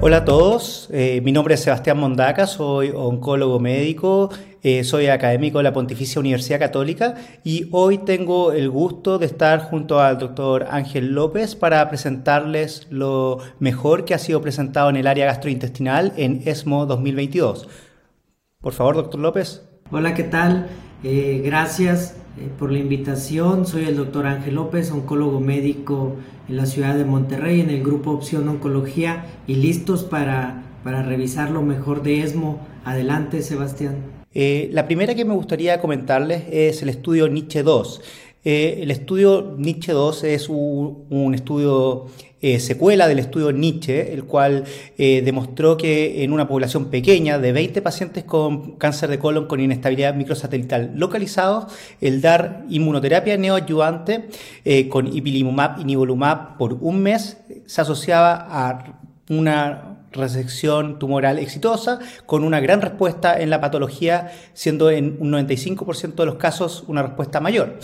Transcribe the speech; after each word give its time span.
Hola 0.00 0.18
a 0.18 0.24
todos, 0.24 0.88
eh, 0.92 1.20
mi 1.24 1.32
nombre 1.32 1.54
es 1.54 1.60
Sebastián 1.60 1.98
Mondaca, 1.98 2.46
soy 2.46 2.92
oncólogo 2.94 3.58
médico, 3.58 4.30
eh, 4.62 4.84
soy 4.84 5.08
académico 5.08 5.58
de 5.58 5.64
la 5.64 5.72
Pontificia 5.72 6.20
Universidad 6.20 6.60
Católica 6.60 7.16
y 7.42 7.68
hoy 7.72 7.98
tengo 7.98 8.52
el 8.52 8.70
gusto 8.70 9.18
de 9.18 9.26
estar 9.26 9.60
junto 9.60 9.98
al 9.98 10.18
doctor 10.18 10.68
Ángel 10.70 11.14
López 11.14 11.56
para 11.56 11.88
presentarles 11.88 12.86
lo 12.90 13.38
mejor 13.58 14.04
que 14.04 14.14
ha 14.14 14.18
sido 14.18 14.40
presentado 14.40 14.88
en 14.88 14.96
el 14.96 15.08
área 15.08 15.26
gastrointestinal 15.26 16.12
en 16.16 16.42
ESMO 16.44 16.86
2022. 16.86 17.68
Por 18.60 18.72
favor, 18.74 18.94
doctor 18.94 19.20
López. 19.20 19.68
Hola, 19.90 20.14
¿qué 20.14 20.22
tal? 20.22 20.68
Eh, 21.02 21.42
gracias 21.44 22.14
por 22.58 22.72
la 22.72 22.78
invitación. 22.78 23.66
Soy 23.66 23.84
el 23.84 23.96
doctor 23.96 24.26
Ángel 24.26 24.54
López, 24.54 24.90
oncólogo 24.90 25.40
médico 25.40 26.16
en 26.48 26.56
la 26.56 26.66
ciudad 26.66 26.96
de 26.96 27.04
Monterrey, 27.04 27.60
en 27.60 27.70
el 27.70 27.82
grupo 27.82 28.10
Opción 28.10 28.48
Oncología, 28.48 29.26
y 29.46 29.54
listos 29.54 30.04
para, 30.04 30.62
para 30.84 31.02
revisar 31.02 31.50
lo 31.50 31.62
mejor 31.62 32.02
de 32.02 32.22
ESMO. 32.22 32.60
Adelante, 32.84 33.42
Sebastián. 33.42 33.96
Eh, 34.34 34.68
la 34.72 34.86
primera 34.86 35.14
que 35.14 35.24
me 35.24 35.34
gustaría 35.34 35.80
comentarles 35.80 36.44
es 36.50 36.82
el 36.82 36.90
estudio 36.90 37.28
Nietzsche 37.28 37.62
2. 37.62 38.00
Eh, 38.44 38.80
el 38.82 38.90
estudio 38.90 39.56
Nietzsche 39.58 39.92
2 39.92 40.24
es 40.24 40.48
un, 40.48 41.32
estudio 41.34 42.06
eh, 42.40 42.60
secuela 42.60 43.08
del 43.08 43.18
estudio 43.18 43.52
Nietzsche, 43.52 44.12
el 44.12 44.24
cual 44.24 44.64
eh, 44.96 45.22
demostró 45.24 45.76
que 45.76 46.24
en 46.24 46.32
una 46.32 46.48
población 46.48 46.86
pequeña 46.86 47.38
de 47.38 47.52
20 47.52 47.82
pacientes 47.82 48.24
con 48.24 48.76
cáncer 48.76 49.10
de 49.10 49.18
colon 49.18 49.46
con 49.46 49.60
inestabilidad 49.60 50.14
microsatelital 50.14 50.92
localizados, 50.94 51.72
el 52.00 52.20
dar 52.20 52.64
inmunoterapia 52.68 53.36
neoayudante 53.36 54.28
con 54.88 55.06
ipilimumab 55.06 55.80
y 55.80 55.84
nivolumab 55.84 56.56
por 56.58 56.74
un 56.74 57.02
mes 57.02 57.38
se 57.66 57.80
asociaba 57.80 58.46
a 58.48 58.98
una 59.28 59.98
resección 60.12 60.98
tumoral 60.98 61.38
exitosa 61.38 61.98
con 62.26 62.44
una 62.44 62.60
gran 62.60 62.80
respuesta 62.80 63.38
en 63.40 63.50
la 63.50 63.60
patología, 63.60 64.32
siendo 64.54 64.90
en 64.90 65.16
un 65.20 65.32
95% 65.32 66.14
de 66.14 66.26
los 66.26 66.36
casos 66.36 66.84
una 66.86 67.02
respuesta 67.02 67.40
mayor. 67.40 67.78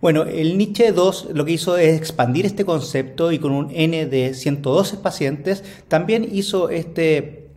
Bueno, 0.00 0.22
el 0.22 0.56
Nietzsche 0.56 0.92
2 0.92 1.30
lo 1.34 1.44
que 1.44 1.52
hizo 1.52 1.76
es 1.76 1.96
expandir 1.96 2.46
este 2.46 2.64
concepto 2.64 3.32
y 3.32 3.40
con 3.40 3.50
un 3.50 3.70
N 3.72 4.06
de 4.06 4.32
112 4.32 4.98
pacientes 4.98 5.64
también 5.88 6.28
hizo 6.30 6.70
este, 6.70 7.48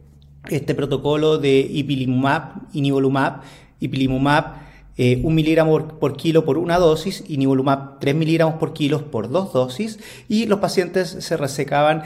este 0.50 0.74
protocolo 0.74 1.38
de 1.38 1.60
ipilimumab 1.60 2.64
y 2.74 2.82
nivolumab, 2.82 3.42
ipilimumab 3.80 4.56
eh, 4.98 5.22
un 5.24 5.36
miligramo 5.36 6.00
por, 6.00 6.18
kilo 6.18 6.44
por 6.44 6.58
una 6.58 6.80
dosis 6.80 7.24
y 7.28 7.38
nivolumab 7.38 8.00
3 8.00 8.16
miligramos 8.16 8.56
por 8.56 8.74
kilo 8.74 9.12
por 9.12 9.30
dos 9.30 9.54
dosis 9.54 10.00
y 10.28 10.48
los 10.48 10.60
pacientes 10.60 11.10
se 11.10 11.38
resecaban 11.38 12.04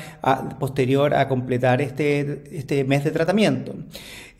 posterior 0.59 1.13
a 1.13 1.29
completar 1.29 1.81
este, 1.81 2.43
este 2.51 2.83
mes 2.83 3.05
de 3.05 3.11
tratamiento. 3.11 3.73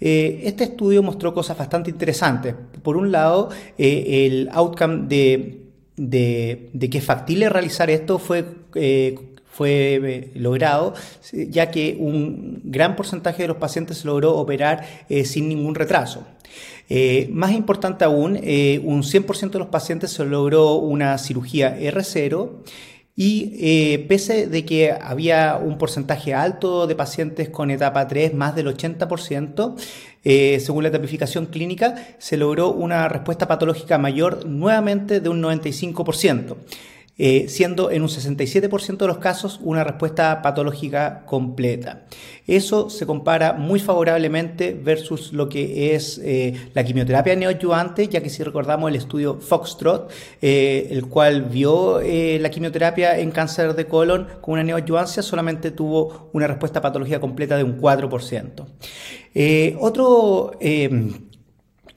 Eh, 0.02 0.42
este 0.44 0.66
estudio 0.66 1.02
mostró 1.02 1.34
cosas 1.34 1.58
bastante 1.58 1.90
interesantes. 1.90 2.54
Por 2.84 2.98
un 2.98 3.14
lado, 3.14 3.50
eh, 3.78 4.26
el 4.28 4.50
outcome 4.52 5.08
de 5.08 5.65
de, 5.98 6.90
que 6.92 7.02
factible 7.02 7.50
realizar 7.50 7.90
esto 7.90 8.20
fue, 8.20 8.46
eh, 8.76 9.18
fue 9.46 9.96
eh, 9.96 10.32
logrado, 10.36 10.94
ya 11.32 11.72
que 11.72 11.98
un 12.00 12.62
gran 12.66 12.96
porcentaje 12.96 13.44
de 13.44 13.48
los 13.48 13.58
pacientes 13.58 14.04
logró 14.06 14.36
operar 14.36 14.86
eh, 15.10 15.26
sin 15.26 15.48
ningún 15.48 15.76
retraso. 15.76 16.26
más 17.32 17.52
importante 17.52 18.06
aún, 18.06 18.34
un 18.34 19.04
100% 19.04 19.50
de 19.52 19.60
los 19.60 19.70
pacientes 19.70 20.12
se 20.12 20.26
logró 20.26 20.76
una 20.76 21.18
cirugía 21.18 21.78
R0 21.78 22.50
y 23.16 23.54
eh, 23.60 24.06
pese 24.10 24.48
de 24.48 24.66
que 24.66 24.92
había 24.92 25.56
un 25.56 25.78
porcentaje 25.78 26.34
alto 26.34 26.86
de 26.86 26.96
pacientes 26.96 27.50
con 27.50 27.72
etapa 27.72 28.08
3, 28.08 28.34
más 28.34 28.56
del 28.56 28.68
80%, 28.68 29.76
eh, 30.26 30.60
según 30.60 30.84
la 30.84 30.92
tipificación 30.92 31.46
clínica, 31.46 31.96
se 32.18 32.36
logró 32.36 32.72
una 32.72 33.08
respuesta 33.08 33.48
patológica 33.48 33.98
mayor 33.98 34.46
nuevamente 34.46 35.22
de 35.22 35.30
un 35.30 35.42
95%. 35.42 36.58
Eh, 37.18 37.46
siendo 37.48 37.92
en 37.92 38.02
un 38.02 38.10
67% 38.10 38.98
de 38.98 39.08
los 39.08 39.20
casos 39.20 39.62
una 39.64 39.86
respuesta 39.86 40.42
patológica 40.42 41.24
completa. 41.26 42.04
Eso 42.46 42.90
se 42.90 43.06
compara 43.06 43.54
muy 43.54 43.80
favorablemente 43.80 44.74
versus 44.74 45.32
lo 45.32 45.48
que 45.48 45.96
es 45.96 46.20
eh, 46.22 46.72
la 46.74 46.84
quimioterapia 46.84 47.34
neoayudante, 47.38 48.10
ya 48.10 48.22
que 48.22 48.30
si 48.30 48.44
recordamos 48.44 48.90
el 48.90 48.98
estudio 48.98 49.40
Foxtrot, 49.40 50.12
eh, 50.42 50.90
el 50.92 51.06
cual 51.08 51.44
vio 51.44 52.02
la 52.02 52.50
quimioterapia 52.50 53.18
en 53.18 53.32
cáncer 53.32 53.76
de 53.76 53.88
colon 53.88 54.28
con 54.42 54.56
una 54.56 54.64
neoayudancia, 54.64 55.24
solamente 55.24 55.72
tuvo 55.72 56.30
una 56.34 56.48
respuesta 56.48 56.82
patológica 56.82 57.22
completa 57.22 57.56
de 57.56 57.64
un 57.64 57.80
4%. 57.80 58.66
otro 59.80 60.52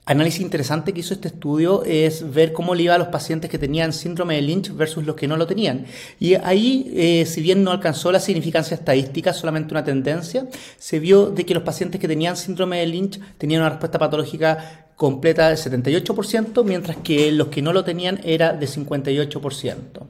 análisis 0.08 0.40
interesante 0.40 0.94
que 0.94 1.00
hizo 1.00 1.12
este 1.12 1.28
estudio 1.28 1.84
es 1.84 2.32
ver 2.32 2.54
cómo 2.54 2.74
le 2.74 2.84
iba 2.84 2.94
a 2.94 2.98
los 2.98 3.08
pacientes 3.08 3.50
que 3.50 3.58
tenían 3.58 3.92
síndrome 3.92 4.36
de 4.36 4.42
Lynch 4.42 4.74
versus 4.74 5.04
los 5.04 5.14
que 5.16 5.28
no 5.28 5.36
lo 5.36 5.46
tenían. 5.46 5.84
Y 6.18 6.34
ahí, 6.34 6.90
eh, 6.96 7.26
si 7.26 7.42
bien 7.42 7.62
no 7.62 7.70
alcanzó 7.70 8.10
la 8.10 8.18
significancia 8.18 8.74
estadística, 8.74 9.34
solamente 9.34 9.74
una 9.74 9.84
tendencia, 9.84 10.48
se 10.78 10.98
vio 10.98 11.26
de 11.26 11.44
que 11.44 11.52
los 11.52 11.62
pacientes 11.62 12.00
que 12.00 12.08
tenían 12.08 12.38
síndrome 12.38 12.78
de 12.78 12.86
Lynch 12.86 13.20
tenían 13.36 13.60
una 13.60 13.70
respuesta 13.70 13.98
patológica 13.98 14.86
completa 14.96 15.50
del 15.50 15.58
78%, 15.58 16.64
mientras 16.64 16.96
que 16.96 17.30
los 17.30 17.48
que 17.48 17.60
no 17.60 17.74
lo 17.74 17.84
tenían 17.84 18.18
era 18.24 18.54
de 18.54 18.66
58%. 18.66 20.06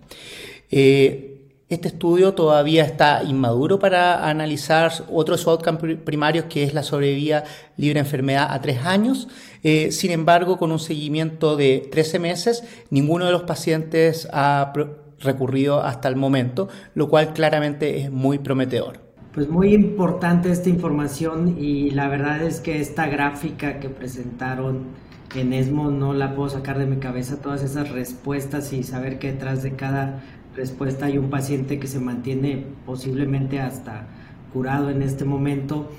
Eh, 0.71 1.28
este 1.69 1.89
estudio 1.89 2.33
todavía 2.33 2.83
está 2.85 3.23
inmaduro 3.23 3.79
para 3.79 4.27
analizar 4.27 4.91
otro 5.13 5.37
de 5.37 5.39
sus 5.39 5.49
outcomes 5.49 5.99
primarios, 5.99 6.47
que 6.47 6.65
es 6.65 6.73
la 6.73 6.83
sobrevida 6.83 7.45
libre 7.77 7.95
de 7.95 8.07
enfermedad 8.07 8.49
a 8.51 8.61
tres 8.63 8.87
años. 8.87 9.29
Eh, 9.63 9.93
sin 9.93 10.11
embargo, 10.11 10.57
con 10.57 10.73
un 10.73 10.79
seguimiento 10.79 11.57
de 11.57 11.87
13 11.91 12.19
meses, 12.21 12.65
ninguno 12.89 13.27
de 13.27 13.33
los 13.33 13.43
pacientes 13.43 14.29
ha 14.33 14.73
recurrido 15.21 15.83
hasta 15.83 16.09
el 16.09 16.17
momento, 16.17 16.69
lo 16.95 17.11
cual 17.11 17.35
claramente 17.35 18.01
es 18.01 18.11
muy 18.11 18.39
prometedor. 18.39 19.01
Pues 19.35 19.51
muy 19.51 19.75
importante 19.75 20.51
esta 20.51 20.71
información 20.71 21.57
y 21.59 21.91
la 21.91 22.09
verdad 22.09 22.43
es 22.43 22.61
que 22.61 22.81
esta 22.81 23.07
gráfica 23.09 23.79
que 23.79 23.91
presentaron 23.91 24.87
en 25.35 25.53
ESMO 25.53 25.91
no 25.91 26.15
la 26.15 26.35
puedo 26.35 26.49
sacar 26.49 26.79
de 26.79 26.87
mi 26.87 26.97
cabeza, 26.97 27.41
todas 27.43 27.63
esas 27.63 27.91
respuestas 27.91 28.73
y 28.73 28.83
saber 28.83 29.19
que 29.19 29.33
detrás 29.33 29.63
de 29.63 29.77
cada 29.77 30.23
respuesta 30.59 31.07
hay 31.07 31.17
un 31.17 31.31
paciente 31.31 31.79
que 31.79 31.87
se 31.87 32.01
mantiene 32.01 32.67
posiblemente 32.85 33.61
hasta 33.61 34.09
curado 34.53 34.91
en 34.91 35.03
este 35.03 35.25
momento. 35.25 35.91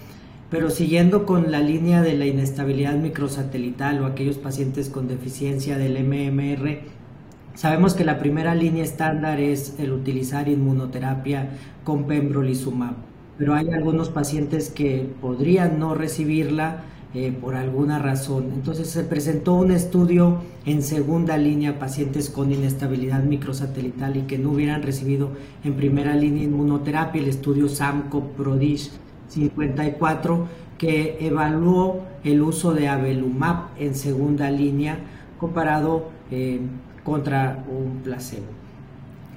Pero 0.51 0.69
siguiendo 0.69 1.25
con 1.25 1.51
la 1.51 1.61
línea 1.61 2.01
de 2.01 2.15
la 2.15 2.25
inestabilidad 2.25 2.95
microsatelital 2.95 4.01
o 4.01 4.05
aquellos 4.05 4.37
pacientes 4.37 4.89
con 4.89 5.07
deficiencia 5.07 5.77
del 5.77 6.03
MMR, 6.03 6.79
sabemos 7.53 7.93
que 7.93 8.03
la 8.03 8.19
primera 8.19 8.55
línea 8.55 8.83
estándar 8.83 9.39
es 9.39 9.75
el 9.79 9.91
utilizar 9.91 10.49
inmunoterapia 10.49 11.51
con 11.83 12.05
pembrolizumab, 12.05 12.95
pero 13.37 13.53
hay 13.53 13.69
algunos 13.71 14.09
pacientes 14.09 14.69
que 14.69 15.07
podrían 15.21 15.79
no 15.79 15.93
recibirla 15.93 16.83
eh, 17.15 17.31
por 17.31 17.55
alguna 17.55 17.97
razón. 17.97 18.51
Entonces 18.53 18.87
se 18.87 19.03
presentó 19.03 19.55
un 19.55 19.71
estudio 19.71 20.37
en 20.65 20.83
segunda 20.83 21.37
línea, 21.37 21.79
pacientes 21.79 22.29
con 22.29 22.51
inestabilidad 22.51 23.23
microsatelital 23.23 24.15
y 24.15 24.21
que 24.21 24.37
no 24.37 24.51
hubieran 24.51 24.83
recibido 24.83 25.31
en 25.63 25.73
primera 25.73 26.13
línea 26.13 26.43
inmunoterapia, 26.43 27.19
el 27.19 27.27
estudio 27.27 27.67
SAMCO 27.67 28.21
PRODISH 28.37 28.91
54, 29.29 30.47
que 30.77 31.17
evaluó 31.21 32.01
el 32.23 32.43
uso 32.43 32.73
de 32.73 32.87
Avelumab 32.87 33.69
en 33.79 33.95
segunda 33.95 34.51
línea 34.51 34.99
comparado 35.39 36.09
eh, 36.29 36.59
contra 37.03 37.65
un 37.71 38.01
placebo. 38.03 38.45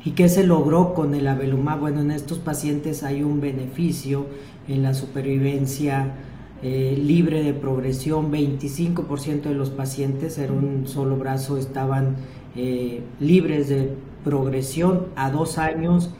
¿Y 0.05 0.11
qué 0.11 0.29
se 0.29 0.45
logró 0.45 0.93
con 0.93 1.15
el 1.15 1.27
Avelumab? 1.27 1.81
Bueno, 1.81 2.03
en 2.03 2.11
estos 2.11 2.39
pacientes 2.39 3.03
hay 3.03 3.23
un 3.23 3.41
beneficio 3.41 4.27
en 4.69 4.83
la 4.83 4.93
supervivencia 4.93 6.13
eh, 6.62 6.97
libre 6.97 7.43
de 7.43 7.55
progresión, 7.55 8.31
25% 8.31 9.43
de 9.43 9.55
los 9.55 9.70
pacientes 9.70 10.38
en 10.38 10.53
un 10.53 10.87
solo 10.87 11.17
brazo 11.17 11.56
estaban 11.56 12.17
eh, 12.55 13.03
libres 13.19 13.69
de 13.69 13.94
progresión 14.25 15.06
a 15.17 15.31
dos 15.31 15.59
años 15.59 16.11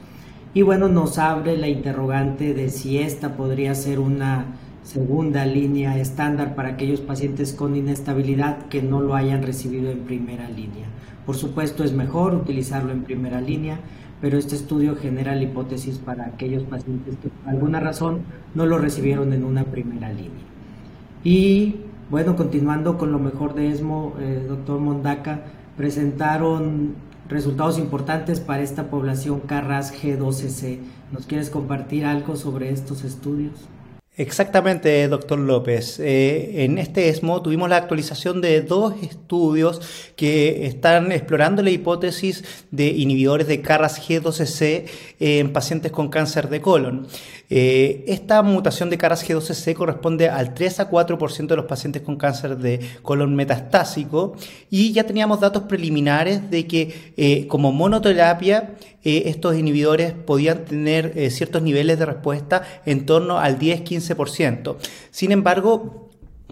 y 0.53 0.61
bueno, 0.61 0.89
nos 0.89 1.17
abre 1.17 1.57
la 1.57 1.67
interrogante 1.67 2.53
de 2.53 2.69
si 2.69 2.99
esta 2.99 3.37
podría 3.37 3.73
ser 3.73 3.99
una 3.99 4.57
segunda 4.83 5.45
línea 5.45 5.97
estándar 5.97 6.55
para 6.55 6.69
aquellos 6.69 6.99
pacientes 6.99 7.53
con 7.53 7.75
inestabilidad 7.75 8.67
que 8.67 8.81
no 8.81 8.99
lo 8.99 9.15
hayan 9.15 9.43
recibido 9.43 9.91
en 9.91 9.99
primera 9.99 10.49
línea. 10.49 10.87
Por 11.25 11.37
supuesto 11.37 11.83
es 11.83 11.93
mejor 11.93 12.35
utilizarlo 12.35 12.91
en 12.91 13.03
primera 13.03 13.39
línea, 13.39 13.79
pero 14.23 14.37
este 14.37 14.55
estudio 14.55 14.95
genera 14.95 15.35
la 15.35 15.41
hipótesis 15.41 15.97
para 15.97 16.25
aquellos 16.25 16.63
pacientes 16.63 17.17
que 17.21 17.27
por 17.27 17.49
alguna 17.49 17.81
razón 17.81 18.21
no 18.55 18.65
lo 18.65 18.77
recibieron 18.77 19.33
en 19.33 19.43
una 19.43 19.65
primera 19.65 20.13
línea. 20.13 20.45
Y 21.25 21.75
bueno, 22.09 22.37
continuando 22.37 22.97
con 22.97 23.11
lo 23.11 23.19
mejor 23.19 23.53
de 23.53 23.69
ESMO, 23.69 24.13
eh, 24.21 24.45
doctor 24.47 24.79
Mondaca, 24.79 25.41
presentaron 25.75 26.95
resultados 27.27 27.77
importantes 27.77 28.39
para 28.39 28.63
esta 28.63 28.89
población 28.89 29.41
CARRAS 29.41 29.93
G12C. 29.93 30.79
¿Nos 31.11 31.25
quieres 31.25 31.49
compartir 31.49 32.05
algo 32.05 32.37
sobre 32.37 32.71
estos 32.71 33.03
estudios? 33.03 33.67
Exactamente, 34.15 35.07
doctor 35.07 35.39
López. 35.39 35.99
Eh, 35.99 36.65
en 36.65 36.77
este 36.77 37.09
ESMO 37.09 37.41
tuvimos 37.41 37.67
la 37.67 37.77
actualización 37.77 38.41
de 38.41 38.61
dos 38.61 38.93
estudios 39.01 39.81
que 40.15 40.67
están 40.67 41.11
explorando 41.11 41.63
la 41.63 41.71
hipótesis 41.71 42.43
de 42.69 42.89
inhibidores 42.89 43.47
de 43.47 43.61
Carras 43.61 43.99
G12C 44.07 44.85
en 45.19 45.51
pacientes 45.51 45.91
con 45.91 46.09
cáncer 46.09 46.49
de 46.49 46.61
colon. 46.61 47.07
Eh, 47.49 48.05
esta 48.07 48.41
mutación 48.41 48.89
de 48.89 48.97
Carras 48.97 49.27
G12C 49.27 49.73
corresponde 49.73 50.29
al 50.29 50.53
3 50.53 50.79
a 50.79 50.89
4% 50.89 51.47
de 51.47 51.55
los 51.55 51.65
pacientes 51.65 52.01
con 52.01 52.15
cáncer 52.15 52.57
de 52.57 52.79
colon 53.01 53.35
metastásico 53.35 54.35
y 54.69 54.93
ya 54.93 55.03
teníamos 55.03 55.39
datos 55.39 55.63
preliminares 55.63 56.49
de 56.49 56.67
que 56.67 57.13
eh, 57.17 57.47
como 57.47 57.71
monoterapia 57.71 58.75
eh, 59.03 59.23
estos 59.27 59.55
inhibidores 59.55 60.13
podían 60.13 60.65
tener 60.65 61.29
ciertos 61.31 61.61
niveles 61.61 61.99
de 61.99 62.05
respuesta 62.05 62.63
en 62.85 63.05
torno 63.05 63.37
al 63.39 63.59
10-15%. 63.59 64.77
Sin 65.11 65.31
embargo, 65.31 66.02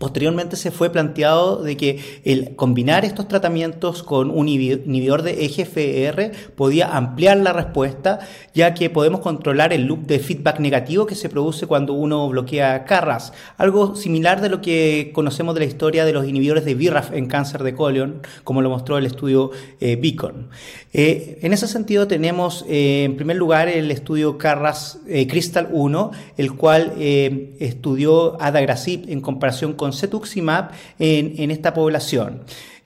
Posteriormente 0.01 0.55
se 0.55 0.71
fue 0.71 0.89
planteado 0.89 1.61
de 1.61 1.77
que 1.77 1.99
el 2.23 2.55
combinar 2.55 3.05
estos 3.05 3.27
tratamientos 3.27 4.01
con 4.01 4.31
un 4.31 4.49
inhibidor 4.49 5.21
de 5.21 5.45
EGFR 5.45 6.31
podía 6.55 6.97
ampliar 6.97 7.37
la 7.37 7.53
respuesta, 7.53 8.17
ya 8.55 8.73
que 8.73 8.89
podemos 8.89 9.19
controlar 9.19 9.73
el 9.73 9.83
loop 9.83 10.07
de 10.07 10.17
feedback 10.17 10.59
negativo 10.59 11.05
que 11.05 11.13
se 11.13 11.29
produce 11.29 11.67
cuando 11.67 11.93
uno 11.93 12.27
bloquea 12.29 12.83
CARRAS, 12.85 13.31
algo 13.57 13.95
similar 13.95 14.41
de 14.41 14.49
lo 14.49 14.59
que 14.59 15.11
conocemos 15.13 15.53
de 15.53 15.59
la 15.59 15.67
historia 15.67 16.03
de 16.03 16.13
los 16.13 16.27
inhibidores 16.27 16.65
de 16.65 16.73
BRAF 16.73 17.13
en 17.13 17.27
cáncer 17.27 17.61
de 17.61 17.75
colon, 17.75 18.23
como 18.43 18.63
lo 18.63 18.71
mostró 18.71 18.97
el 18.97 19.05
estudio 19.05 19.51
eh, 19.79 19.97
Beacon. 19.97 20.49
Eh, 20.93 21.37
en 21.43 21.53
ese 21.53 21.67
sentido 21.67 22.07
tenemos 22.07 22.65
eh, 22.67 23.03
en 23.03 23.17
primer 23.17 23.37
lugar 23.37 23.67
el 23.67 23.91
estudio 23.91 24.39
CARRAS 24.39 25.01
Crystal 25.29 25.69
1, 25.71 26.11
el 26.37 26.55
cual 26.55 26.93
estudió 26.97 28.41
adagrasib 28.41 29.07
en 29.07 29.21
comparación 29.21 29.73
con 29.73 29.90
cetuximab 29.93 30.71
en, 30.99 31.51
esta 31.51 31.73
población. 31.73 32.41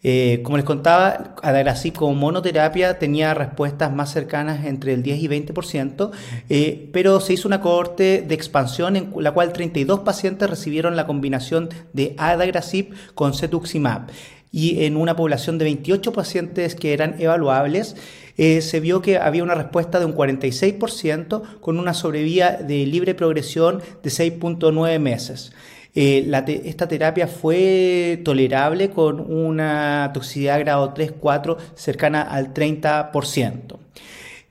Eh, 0.08 0.42
como 0.44 0.58
les 0.58 0.66
contaba, 0.66 1.36
adagrasib 1.42 1.94
como 1.94 2.14
monoterapia 2.14 3.00
tenía 3.00 3.34
respuestas 3.34 3.92
más 3.92 4.12
cercanas 4.14 4.66
entre 4.66 4.94
el 4.94 5.02
10 5.02 5.20
y 5.20 5.28
20%, 5.28 6.12
eh, 6.50 6.90
pero 6.94 7.20
se 7.20 7.34
hizo 7.34 7.48
una 7.48 7.60
cohorte 7.60 8.22
de 8.22 8.36
expansión 8.36 8.96
en 8.96 9.12
la 9.18 9.32
cual 9.32 9.52
32 9.52 10.02
pacientes 10.02 10.48
recibieron 10.48 10.96
la 10.96 11.08
combinación 11.08 11.70
de 11.94 12.14
adagrasib 12.18 12.94
con 13.16 13.34
cetuximab 13.34 14.12
y 14.56 14.86
en 14.86 14.96
una 14.96 15.18
población 15.18 15.58
de 15.58 15.66
28 15.66 16.14
pacientes 16.14 16.76
que 16.76 16.94
eran 16.94 17.20
evaluables, 17.20 17.98
eh, 18.38 18.62
se 18.62 18.80
vio 18.80 19.02
que 19.02 19.18
había 19.18 19.44
una 19.44 19.54
respuesta 19.54 20.00
de 20.00 20.06
un 20.06 20.16
46% 20.16 21.60
con 21.60 21.78
una 21.78 21.94
sobrevía 21.94 22.52
de 22.54 22.86
libre 22.86 23.16
progresión 23.16 23.82
de 24.02 24.10
6.9 24.10 24.98
meses. 24.98 25.52
Eh, 25.98 26.30
esta 26.66 26.90
terapia 26.90 27.26
fue 27.26 28.22
tolerable 28.26 28.90
con 28.90 29.22
una 29.22 30.12
toxicidad 30.14 30.60
grado 30.60 30.94
3-4 30.94 31.56
cercana 31.74 32.22
al 32.22 32.54
30%. 32.54 33.80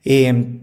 Eh, 0.06 0.60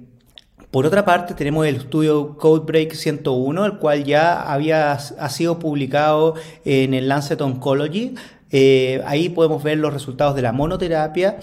por 0.71 0.87
otra 0.87 1.05
parte, 1.05 1.35
tenemos 1.35 1.67
el 1.67 1.75
estudio 1.75 2.35
Codebreak 2.37 2.93
101, 2.93 3.65
el 3.65 3.77
cual 3.77 4.03
ya 4.05 4.41
había 4.41 4.93
ha 4.93 5.29
sido 5.29 5.59
publicado 5.59 6.33
en 6.65 6.95
el 6.95 7.09
Lancet 7.09 7.39
Oncology. 7.41 8.15
Eh, 8.53 9.01
ahí 9.05 9.29
podemos 9.29 9.61
ver 9.61 9.77
los 9.77 9.93
resultados 9.93 10.35
de 10.35 10.41
la 10.41 10.51
monoterapia, 10.51 11.37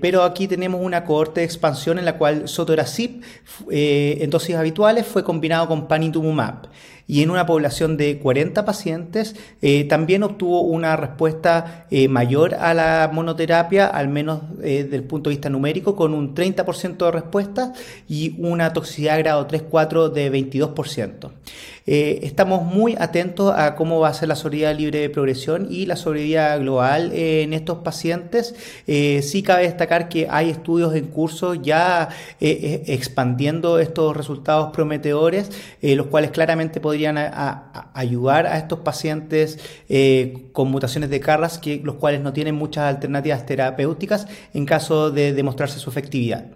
pero 0.00 0.24
aquí 0.24 0.46
tenemos 0.48 0.80
una 0.82 1.04
cohorte 1.04 1.40
de 1.40 1.46
expansión 1.46 1.98
en 1.98 2.04
la 2.04 2.18
cual 2.18 2.48
sotorasib 2.48 3.22
en 3.70 4.30
dosis 4.30 4.56
habituales 4.56 5.06
fue 5.06 5.24
combinado 5.24 5.68
con 5.68 5.88
panitumumab 5.88 6.68
y 7.06 7.22
en 7.22 7.30
una 7.30 7.46
población 7.46 7.96
de 7.96 8.18
40 8.18 8.64
pacientes 8.64 9.34
eh, 9.60 9.84
también 9.84 10.22
obtuvo 10.22 10.62
una 10.62 10.96
respuesta 10.96 11.86
eh, 11.90 12.08
mayor 12.08 12.54
a 12.54 12.74
la 12.74 13.10
monoterapia, 13.12 13.86
al 13.86 14.08
menos 14.08 14.42
eh, 14.62 14.84
desde 14.84 14.96
el 14.96 15.04
punto 15.04 15.30
de 15.30 15.36
vista 15.36 15.50
numérico, 15.50 15.96
con 15.96 16.14
un 16.14 16.34
30% 16.34 16.96
de 16.96 17.10
respuesta 17.10 17.72
y 18.08 18.34
una 18.38 18.72
toxicidad 18.72 19.18
grado 19.18 19.46
3-4 19.46 20.10
de 20.10 20.32
22%. 20.32 21.30
estamos 21.84 22.62
muy 22.62 22.94
atentos 22.98 23.52
a 23.56 23.74
cómo 23.74 23.98
va 23.98 24.08
a 24.08 24.14
ser 24.14 24.28
la 24.28 24.36
sobrevida 24.36 24.72
libre 24.72 25.00
de 25.00 25.10
progresión 25.10 25.66
y 25.68 25.86
la 25.86 25.96
sobrevida 25.96 26.56
global 26.58 27.10
en 27.12 27.52
estos 27.52 27.78
pacientes. 27.78 28.54
sí 28.86 29.42
cabe 29.42 29.64
destacar 29.64 30.08
que 30.08 30.28
hay 30.30 30.50
estudios 30.50 30.94
en 30.94 31.06
curso 31.06 31.54
ya 31.54 32.08
expandiendo 32.40 33.80
estos 33.80 34.16
resultados 34.16 34.70
prometedores, 34.72 35.50
los 35.82 36.06
cuales 36.06 36.30
claramente 36.30 36.80
podrían 36.92 37.16
ayudar 37.94 38.46
a 38.46 38.58
estos 38.58 38.80
pacientes 38.80 39.58
eh, 39.88 40.50
con 40.52 40.70
mutaciones 40.70 41.08
de 41.08 41.20
Carras, 41.20 41.58
que, 41.58 41.80
los 41.82 41.94
cuales 41.94 42.20
no 42.20 42.34
tienen 42.34 42.54
muchas 42.54 42.84
alternativas 42.84 43.46
terapéuticas 43.46 44.26
en 44.52 44.66
caso 44.66 45.10
de 45.10 45.32
demostrarse 45.32 45.78
su 45.78 45.88
efectividad. 45.88 46.50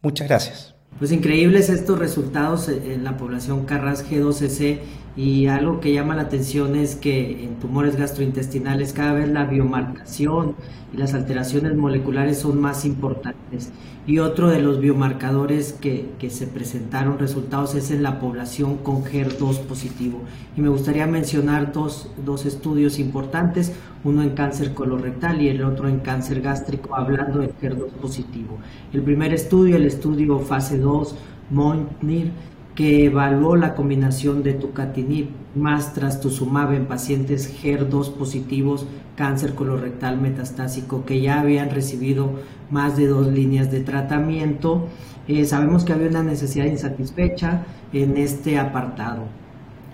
Muchas 0.00 0.28
gracias. 0.28 0.76
Pues 0.96 1.10
increíbles 1.10 1.70
estos 1.70 1.98
resultados 1.98 2.68
en 2.68 3.02
la 3.02 3.16
población 3.16 3.64
Carras 3.64 4.08
G12C 4.08 4.78
y 5.18 5.48
algo 5.48 5.80
que 5.80 5.92
llama 5.92 6.14
la 6.14 6.22
atención 6.22 6.76
es 6.76 6.94
que 6.94 7.42
en 7.42 7.56
tumores 7.56 7.96
gastrointestinales 7.96 8.92
cada 8.92 9.14
vez 9.14 9.28
la 9.28 9.46
biomarcación 9.46 10.54
y 10.94 10.96
las 10.96 11.12
alteraciones 11.12 11.74
moleculares 11.74 12.38
son 12.38 12.60
más 12.60 12.84
importantes. 12.84 13.72
Y 14.06 14.20
otro 14.20 14.48
de 14.48 14.62
los 14.62 14.78
biomarcadores 14.78 15.72
que, 15.72 16.08
que 16.20 16.30
se 16.30 16.46
presentaron 16.46 17.18
resultados 17.18 17.74
es 17.74 17.90
en 17.90 18.04
la 18.04 18.20
población 18.20 18.76
con 18.76 19.02
HER2 19.02 19.62
positivo. 19.62 20.20
Y 20.56 20.60
me 20.60 20.68
gustaría 20.68 21.08
mencionar 21.08 21.72
dos, 21.72 22.12
dos 22.24 22.46
estudios 22.46 23.00
importantes, 23.00 23.72
uno 24.04 24.22
en 24.22 24.30
cáncer 24.30 24.72
colorectal 24.72 25.42
y 25.42 25.48
el 25.48 25.64
otro 25.64 25.88
en 25.88 25.98
cáncer 25.98 26.42
gástrico, 26.42 26.94
hablando 26.94 27.40
de 27.40 27.52
HER2 27.52 27.88
positivo. 28.00 28.58
El 28.92 29.02
primer 29.02 29.34
estudio, 29.34 29.74
el 29.74 29.84
estudio 29.84 30.38
fase 30.38 30.78
2, 30.78 31.16
MONTNIR, 31.50 32.30
que 32.78 33.06
evaluó 33.06 33.56
la 33.56 33.74
combinación 33.74 34.44
de 34.44 34.52
tucatinib 34.52 35.30
más 35.56 35.94
trastuzumab 35.94 36.74
en 36.74 36.86
pacientes 36.86 37.52
HER2 37.60 38.12
positivos, 38.12 38.86
cáncer 39.16 39.56
colorectal 39.56 40.20
metastásico, 40.20 41.04
que 41.04 41.20
ya 41.20 41.40
habían 41.40 41.70
recibido 41.70 42.34
más 42.70 42.96
de 42.96 43.08
dos 43.08 43.26
líneas 43.26 43.72
de 43.72 43.80
tratamiento. 43.80 44.86
Eh, 45.26 45.44
sabemos 45.44 45.82
que 45.82 45.92
había 45.92 46.06
una 46.06 46.22
necesidad 46.22 46.66
insatisfecha 46.66 47.64
en 47.92 48.16
este 48.16 48.60
apartado. 48.60 49.24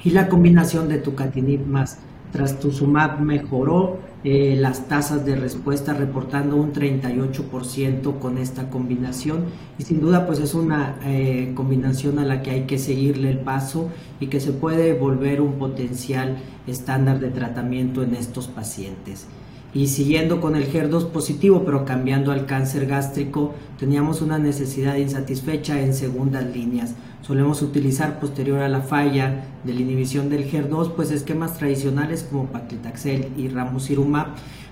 Y 0.04 0.10
la 0.10 0.28
combinación 0.28 0.86
de 0.90 0.98
tucatinib 0.98 1.66
más 1.66 2.00
trastuzumab 2.32 3.18
mejoró 3.18 3.96
eh, 4.26 4.56
las 4.58 4.88
tasas 4.88 5.26
de 5.26 5.36
respuesta 5.36 5.92
reportando 5.92 6.56
un 6.56 6.72
38% 6.72 8.18
con 8.18 8.38
esta 8.38 8.70
combinación 8.70 9.44
y 9.78 9.82
sin 9.82 10.00
duda 10.00 10.26
pues 10.26 10.38
es 10.38 10.54
una 10.54 10.98
eh, 11.04 11.52
combinación 11.54 12.18
a 12.18 12.24
la 12.24 12.40
que 12.40 12.50
hay 12.50 12.62
que 12.62 12.78
seguirle 12.78 13.28
el 13.28 13.40
paso 13.40 13.90
y 14.20 14.28
que 14.28 14.40
se 14.40 14.52
puede 14.52 14.94
volver 14.94 15.42
un 15.42 15.58
potencial 15.58 16.38
estándar 16.66 17.20
de 17.20 17.28
tratamiento 17.28 18.02
en 18.02 18.14
estos 18.14 18.48
pacientes. 18.48 19.26
Y 19.74 19.88
siguiendo 19.88 20.40
con 20.40 20.54
el 20.54 20.72
HER2 20.72 21.08
positivo, 21.08 21.64
pero 21.64 21.84
cambiando 21.84 22.30
al 22.30 22.46
cáncer 22.46 22.86
gástrico, 22.86 23.54
teníamos 23.76 24.22
una 24.22 24.38
necesidad 24.38 24.94
insatisfecha 24.94 25.80
en 25.82 25.94
segundas 25.94 26.46
líneas. 26.54 26.94
Solemos 27.22 27.60
utilizar 27.60 28.20
posterior 28.20 28.60
a 28.60 28.68
la 28.68 28.82
falla 28.82 29.46
de 29.64 29.72
la 29.72 29.80
inhibición 29.80 30.30
del 30.30 30.48
HER2, 30.48 30.92
pues 30.94 31.10
esquemas 31.10 31.58
tradicionales 31.58 32.22
como 32.22 32.46
paclitaxel 32.46 33.32
y 33.36 33.48
ramucirumab, 33.48 34.28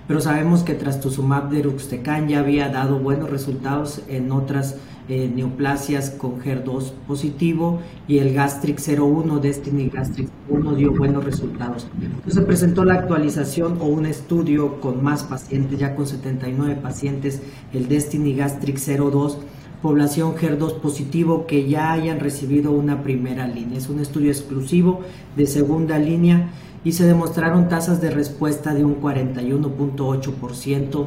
pero 0.07 0.21
sabemos 0.21 0.63
que 0.63 0.75
trastuzumab 0.75 1.51
deruxtecan 1.51 2.29
ya 2.29 2.39
había 2.39 2.69
dado 2.69 2.99
buenos 3.01 3.31
resultados 3.31 4.03
en 4.09 4.31
otras 4.31 4.77
eh, 5.09 5.31
neoplasias 5.35 6.11
con 6.11 6.41
HER2 6.41 6.93
positivo 7.07 7.81
y 8.07 8.19
el 8.19 8.35
Gastrix 8.35 8.89
01, 8.89 9.39
Destiny 9.39 9.89
Gastrix 9.89 10.31
1 10.49 10.75
dio 10.75 10.93
buenos 10.93 11.25
resultados. 11.25 11.89
Entonces 12.01 12.35
se 12.35 12.43
presentó 12.43 12.85
la 12.85 12.95
actualización 12.95 13.79
o 13.81 13.87
un 13.87 14.07
estudio 14.07 14.81
con 14.81 15.03
más 15.03 15.25
pacientes, 15.25 15.79
ya 15.79 15.95
con 15.95 16.07
79 16.07 16.79
pacientes, 16.83 17.43
el 17.73 17.89
Destiny 17.89 18.35
Gastrix 18.35 18.87
02 18.87 19.39
población 19.83 20.37
HER2 20.37 20.79
positivo 20.79 21.47
que 21.47 21.69
ya 21.69 21.93
hayan 21.93 22.21
recibido 22.21 22.71
una 22.71 23.03
primera 23.03 23.49
línea. 23.49 23.77
Es 23.77 23.89
un 23.89 23.99
estudio 23.99 24.31
exclusivo 24.31 25.01
de 25.37 25.49
segunda 25.49 25.99
línea 25.99 26.51
y 26.85 26.93
se 26.93 27.05
demostraron 27.05 27.69
tasas 27.69 28.01
de 28.01 28.11
respuesta 28.11 28.75
de 28.75 28.85
un 28.85 29.03
41.8%, 29.03 31.07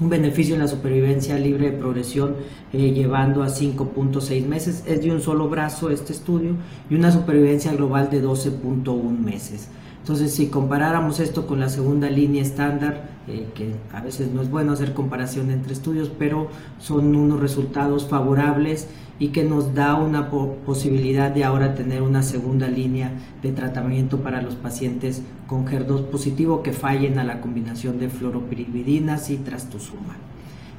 un 0.00 0.08
beneficio 0.08 0.54
en 0.54 0.60
la 0.60 0.68
supervivencia 0.68 1.38
libre 1.38 1.70
de 1.70 1.78
progresión 1.78 2.36
eh, 2.72 2.92
llevando 2.92 3.42
a 3.42 3.48
5.6 3.48 4.46
meses. 4.46 4.84
Es 4.86 5.02
de 5.02 5.10
un 5.10 5.20
solo 5.20 5.48
brazo 5.48 5.90
este 5.90 6.12
estudio 6.12 6.56
y 6.90 6.94
una 6.94 7.10
supervivencia 7.10 7.72
global 7.72 8.10
de 8.10 8.22
12.1 8.22 9.18
meses. 9.18 9.68
Entonces, 10.06 10.34
si 10.34 10.46
comparáramos 10.46 11.18
esto 11.18 11.48
con 11.48 11.58
la 11.58 11.68
segunda 11.68 12.08
línea 12.08 12.40
estándar, 12.40 13.08
eh, 13.26 13.48
que 13.56 13.74
a 13.92 14.00
veces 14.00 14.30
no 14.30 14.40
es 14.40 14.48
bueno 14.48 14.70
hacer 14.70 14.94
comparación 14.94 15.50
entre 15.50 15.72
estudios, 15.72 16.12
pero 16.16 16.46
son 16.78 17.16
unos 17.16 17.40
resultados 17.40 18.06
favorables 18.06 18.86
y 19.18 19.30
que 19.30 19.42
nos 19.42 19.74
da 19.74 19.96
una 19.96 20.30
posibilidad 20.30 21.32
de 21.32 21.42
ahora 21.42 21.74
tener 21.74 22.02
una 22.02 22.22
segunda 22.22 22.68
línea 22.68 23.10
de 23.42 23.50
tratamiento 23.50 24.18
para 24.18 24.42
los 24.42 24.54
pacientes 24.54 25.22
con 25.48 25.66
HER2 25.66 26.04
positivo 26.04 26.62
que 26.62 26.72
fallen 26.72 27.18
a 27.18 27.24
la 27.24 27.40
combinación 27.40 27.98
de 27.98 28.08
fluoropiridinas 28.08 29.28
y 29.30 29.38
trastuzumab. 29.38 30.18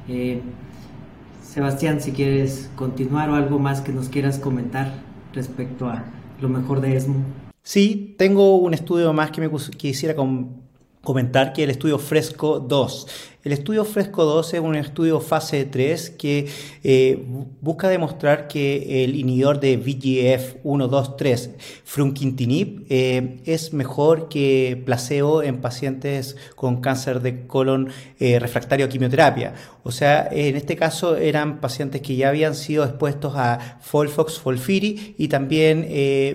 Eh, 0.08 0.40
Sebastián, 1.42 2.00
si 2.00 2.12
quieres 2.12 2.70
continuar 2.76 3.28
o 3.28 3.34
algo 3.34 3.58
más 3.58 3.82
que 3.82 3.92
nos 3.92 4.08
quieras 4.08 4.38
comentar 4.38 4.90
respecto 5.34 5.86
a 5.86 6.04
lo 6.40 6.48
mejor 6.48 6.80
de 6.80 6.96
ESMO. 6.96 7.47
Sí, 7.62 8.14
tengo 8.18 8.56
un 8.56 8.74
estudio 8.74 9.12
más 9.12 9.30
que 9.30 9.40
me 9.40 9.50
quisiera 9.76 10.14
comentar, 11.02 11.52
que 11.52 11.62
es 11.62 11.64
el 11.64 11.70
estudio 11.70 11.98
Fresco 11.98 12.60
2. 12.60 13.06
El 13.44 13.52
estudio 13.52 13.84
Fresco 13.84 14.24
2 14.24 14.54
es 14.54 14.60
un 14.60 14.74
estudio 14.74 15.20
fase 15.20 15.64
3 15.64 16.10
que 16.10 16.48
eh, 16.82 17.24
busca 17.60 17.88
demostrar 17.88 18.48
que 18.48 19.04
el 19.04 19.14
inhibidor 19.14 19.60
de 19.60 19.76
VGF 19.76 20.56
1, 20.64 20.88
2, 20.88 21.16
3, 21.16 21.50
frunquintinib, 21.84 22.84
eh, 22.90 23.38
es 23.44 23.72
mejor 23.72 24.28
que 24.28 24.82
placebo 24.84 25.44
en 25.44 25.60
pacientes 25.60 26.36
con 26.56 26.80
cáncer 26.80 27.20
de 27.20 27.46
colon 27.46 27.90
eh, 28.18 28.40
refractario 28.40 28.86
a 28.86 28.88
quimioterapia. 28.88 29.54
O 29.84 29.92
sea, 29.92 30.28
en 30.32 30.56
este 30.56 30.74
caso 30.74 31.16
eran 31.16 31.60
pacientes 31.60 32.02
que 32.02 32.16
ya 32.16 32.30
habían 32.30 32.56
sido 32.56 32.82
expuestos 32.82 33.34
a 33.36 33.78
Folfox, 33.80 34.40
Folfiri 34.40 35.14
y 35.16 35.28
también 35.28 35.88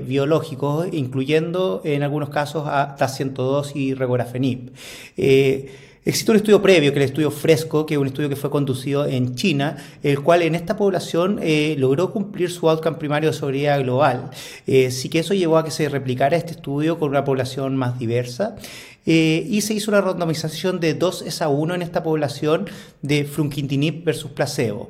biológicos, 0.07 0.87
incluyendo 0.93 1.81
en 1.83 2.01
algunos 2.01 2.29
casos 2.29 2.63
a 2.65 2.95
TAS-102 2.95 3.75
y 3.75 3.93
regorafenib. 3.93 4.71
Existe 6.05 6.31
un 6.31 6.37
estudio 6.37 6.61
previo, 6.61 6.91
que 6.91 6.99
es 6.99 7.03
el 7.05 7.09
estudio 7.09 7.31
Fresco, 7.31 7.85
que 7.85 7.93
es 7.93 7.97
un 7.97 8.07
estudio 8.07 8.27
que 8.27 8.35
fue 8.35 8.49
conducido 8.49 9.05
en 9.05 9.35
China, 9.35 9.77
el 10.03 10.19
cual 10.21 10.41
en 10.41 10.53
esta 10.53 10.75
población 10.75 11.39
eh, 11.41 11.75
logró 11.77 12.11
cumplir 12.11 12.51
su 12.51 12.69
outcome 12.69 12.97
primario 12.97 13.31
de 13.31 13.37
sobriedad 13.37 13.79
global. 13.79 14.29
Eh, 14.67 14.91
sí 14.91 15.07
que 15.07 15.19
eso 15.19 15.33
llevó 15.33 15.57
a 15.57 15.63
que 15.63 15.71
se 15.71 15.87
replicara 15.87 16.35
este 16.35 16.51
estudio 16.51 16.99
con 16.99 17.09
una 17.09 17.23
población 17.23 17.77
más 17.77 17.99
diversa. 17.99 18.57
Eh, 19.05 19.47
y 19.49 19.61
se 19.61 19.73
hizo 19.73 19.91
una 19.91 20.01
randomización 20.01 20.81
de 20.81 20.93
2 20.93 21.41
a 21.41 21.47
1 21.47 21.75
en 21.75 21.81
esta 21.81 22.03
población 22.03 22.69
de 23.01 23.23
frunquintinib 23.23 24.03
versus 24.03 24.31
placebo 24.31 24.89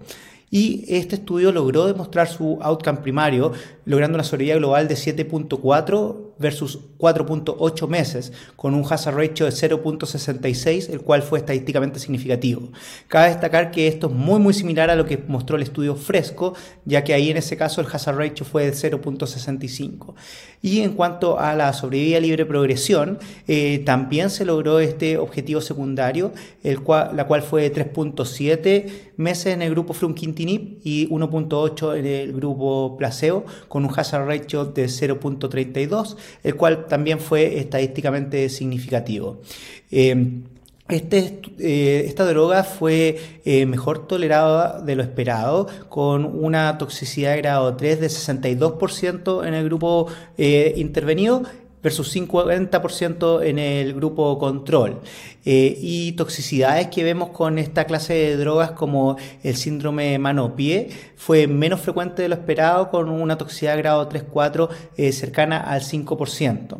y 0.53 0.85
este 0.87 1.15
estudio 1.15 1.51
logró 1.51 1.87
demostrar 1.87 2.29
su 2.29 2.59
outcome 2.61 2.99
primario, 2.99 3.53
logrando 3.85 4.15
una 4.15 4.23
sobrevida 4.23 4.55
global 4.55 4.87
de 4.87 4.95
7.4 4.95 6.33
versus 6.39 6.79
4.8 6.97 7.87
meses, 7.87 8.33
con 8.55 8.73
un 8.73 8.85
hazard 8.89 9.15
ratio 9.15 9.45
de 9.45 9.51
0.66, 9.51 10.89
el 10.89 11.01
cual 11.01 11.21
fue 11.21 11.39
estadísticamente 11.39 11.99
significativo. 11.99 12.69
Cabe 13.07 13.29
destacar 13.29 13.71
que 13.71 13.87
esto 13.87 14.07
es 14.07 14.13
muy 14.13 14.39
muy 14.39 14.53
similar 14.53 14.89
a 14.89 14.95
lo 14.95 15.05
que 15.05 15.17
mostró 15.17 15.55
el 15.55 15.63
estudio 15.63 15.95
Fresco, 15.95 16.53
ya 16.85 17.03
que 17.03 17.13
ahí 17.13 17.29
en 17.29 17.37
ese 17.37 17.57
caso 17.57 17.81
el 17.81 17.87
hazard 17.87 18.17
ratio 18.17 18.45
fue 18.45 18.65
de 18.65 18.73
0.65. 18.73 20.13
Y 20.61 20.79
en 20.79 20.93
cuanto 20.93 21.39
a 21.39 21.55
la 21.55 21.73
sobrevida 21.73 22.19
libre 22.19 22.45
progresión, 22.45 23.19
eh, 23.47 23.79
también 23.79 24.29
se 24.29 24.45
logró 24.45 24.79
este 24.79 25.17
objetivo 25.17 25.61
secundario, 25.61 26.31
el 26.63 26.81
cual, 26.81 27.15
la 27.15 27.27
cual 27.27 27.41
fue 27.41 27.69
de 27.69 27.73
3.7 27.73 29.11
meses 29.17 29.47
en 29.47 29.61
el 29.61 29.71
grupo 29.71 29.93
Frunquintinib 29.93 30.79
y 30.83 31.07
1.8 31.09 31.97
en 31.97 32.05
el 32.05 32.33
grupo 32.33 32.95
placebo, 32.97 33.45
con 33.73 33.85
un 33.85 33.91
hazard 33.97 34.27
ratio 34.27 34.65
de 34.65 34.85
0.32, 34.85 36.15
el 36.43 36.53
cual 36.53 36.85
también 36.85 37.19
fue 37.19 37.57
estadísticamente 37.57 38.47
significativo. 38.49 39.41
Eh, 39.89 40.41
este, 40.89 41.41
eh, 41.57 42.03
esta 42.05 42.23
droga 42.25 42.63
fue 42.65 43.17
eh, 43.43 43.65
mejor 43.65 44.05
tolerada 44.05 44.79
de 44.79 44.95
lo 44.95 45.01
esperado, 45.01 45.67
con 45.89 46.23
una 46.23 46.77
toxicidad 46.77 47.31
de 47.31 47.37
grado 47.37 47.75
3 47.75 47.99
de 47.99 48.07
62% 48.09 49.47
en 49.47 49.55
el 49.55 49.65
grupo 49.65 50.05
intervenido 50.37 51.41
versus 51.83 52.15
50% 52.15 53.43
en 53.43 53.59
el 53.59 53.93
grupo 53.93 54.39
control. 54.39 55.01
Eh, 55.45 55.77
y 55.79 56.13
toxicidades 56.13 56.87
que 56.87 57.03
vemos 57.03 57.29
con 57.29 57.59
esta 57.59 57.83
clase 57.85 58.13
de 58.13 58.37
drogas 58.37 58.71
como 58.71 59.17
el 59.43 59.57
síndrome 59.57 60.17
mano-pie 60.17 60.89
fue 61.17 61.47
menos 61.47 61.81
frecuente 61.81 62.21
de 62.21 62.29
lo 62.29 62.35
esperado 62.35 62.89
con 62.89 63.09
una 63.09 63.37
toxicidad 63.37 63.77
grado 63.77 64.07
3-4 64.07 64.69
eh, 64.95 65.11
cercana 65.11 65.59
al 65.59 65.81
5%. 65.81 66.77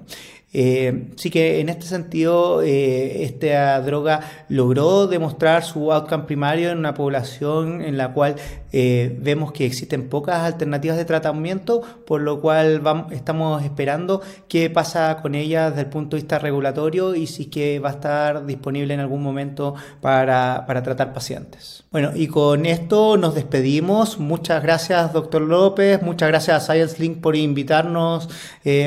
Eh, 0.53 1.09
sí 1.15 1.31
que 1.31 1.59
en 1.59 1.69
este 1.69 1.87
sentido, 1.87 2.61
eh, 2.61 3.23
esta 3.23 3.81
droga 3.81 4.21
logró 4.49 5.07
demostrar 5.07 5.63
su 5.63 5.91
outcome 5.91 6.25
primario 6.25 6.69
en 6.69 6.77
una 6.77 6.93
población 6.93 7.81
en 7.81 7.97
la 7.97 8.13
cual 8.13 8.35
eh, 8.71 9.17
vemos 9.19 9.51
que 9.51 9.65
existen 9.65 10.09
pocas 10.09 10.41
alternativas 10.41 10.97
de 10.97 11.05
tratamiento, 11.05 11.81
por 12.05 12.21
lo 12.21 12.39
cual 12.39 12.83
estamos 13.11 13.63
esperando 13.63 14.21
qué 14.47 14.69
pasa 14.69 15.17
con 15.21 15.33
ella 15.33 15.69
desde 15.69 15.81
el 15.81 15.87
punto 15.87 16.15
de 16.15 16.21
vista 16.21 16.37
regulatorio 16.37 17.15
y 17.15 17.25
si 17.25 17.47
que 17.47 17.79
va 17.79 17.89
a 17.89 17.93
estar 17.93 18.45
disponible 18.45 18.93
en 18.93 18.99
algún 18.99 19.23
momento 19.23 19.73
para, 20.01 20.65
tratar 20.83 21.13
pacientes. 21.13 21.83
Bueno, 21.91 22.11
y 22.13 22.27
con 22.27 22.65
esto 22.65 23.17
nos 23.17 23.35
despedimos. 23.35 24.19
Muchas 24.19 24.61
gracias, 24.61 25.13
doctor 25.13 25.41
López. 25.41 26.01
Muchas 26.01 26.29
gracias 26.29 26.57
a 26.57 26.73
Science 26.73 26.99
Link 26.99 27.21
por 27.21 27.35
invitarnos 27.35 28.27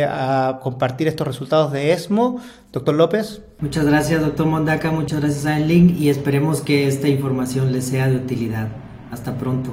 a 0.08 0.58
compartir 0.62 1.08
estos 1.08 1.26
resultados 1.26 1.55
de 1.64 1.92
ESMO. 1.92 2.40
Doctor 2.72 2.94
López. 2.94 3.42
Muchas 3.60 3.86
gracias, 3.86 4.20
doctor 4.20 4.46
Mondaca. 4.46 4.90
Muchas 4.90 5.20
gracias 5.20 5.46
a 5.46 5.58
Link 5.58 5.98
y 5.98 6.10
esperemos 6.10 6.60
que 6.60 6.86
esta 6.86 7.08
información 7.08 7.72
les 7.72 7.86
sea 7.86 8.08
de 8.08 8.16
utilidad. 8.16 8.68
Hasta 9.10 9.38
pronto. 9.38 9.70